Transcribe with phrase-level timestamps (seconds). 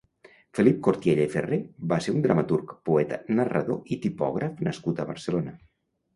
[0.59, 1.59] Felip Cortiella i Ferrer
[1.91, 5.57] va ser un dramaturg, poeta, narrador i tipògraf nascut a Barcelona.